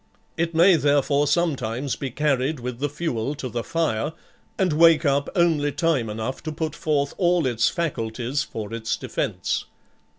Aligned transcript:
It 0.35 0.55
may 0.55 0.77
therefore 0.77 1.27
sometimes 1.27 1.95
be 1.95 2.09
carried 2.09 2.59
with 2.59 2.79
the 2.79 2.89
fuel 2.89 3.35
to 3.35 3.47
the 3.47 3.63
fire, 3.63 4.13
and 4.57 4.73
wake 4.73 5.05
up 5.05 5.29
only 5.35 5.71
time 5.71 6.09
enough 6.09 6.41
to 6.41 6.51
put 6.51 6.73
forth 6.75 7.13
all 7.19 7.45
its 7.45 7.69
faculties 7.69 8.41
for 8.41 8.73
its 8.73 8.97
defence. 8.97 9.65